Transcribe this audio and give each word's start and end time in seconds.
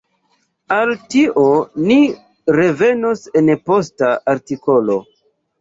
Al 0.75 0.93
tio 1.15 1.43
ni 1.91 1.97
revenos 2.61 3.23
en 3.43 3.55
posta 3.71 4.11
artikolo. 4.35 4.99